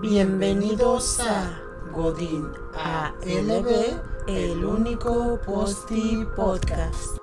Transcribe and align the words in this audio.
Bienvenidos 0.00 1.20
a 1.20 1.60
Godín 1.92 2.48
ALB, 2.74 4.00
el 4.26 4.64
único 4.64 5.38
Posti 5.44 6.24
Podcast. 6.36 7.19